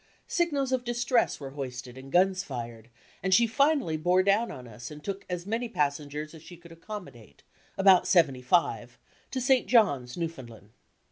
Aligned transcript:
Signals 0.25 0.71
of 0.71 0.83
dis 0.83 1.05
tress 1.05 1.39
were 1.39 1.51
hoisted 1.51 1.95
and 1.95 2.11
guns 2.11 2.41
fired, 2.43 2.89
and 3.21 3.35
she 3.35 3.45
finally 3.45 3.97
bore 3.97 4.23
down 4.23 4.49
on 4.49 4.67
us 4.67 4.89
and 4.89 5.03
took 5.03 5.27
as 5.29 5.45
many 5.45 5.69
passengers 5.69 6.33
as 6.33 6.41
she 6.41 6.57
could 6.57 6.71
accommodate 6.71 7.43
(about 7.77 8.07
seventy 8.07 8.41
five) 8.41 8.97
to 9.29 9.39
St. 9.39 9.67
John's, 9.67 10.17
New 10.17 10.25
SKETCHES 10.25 10.31
OF 10.31 10.35
TRAVEL 10.47 10.57
foundland. 10.57 10.71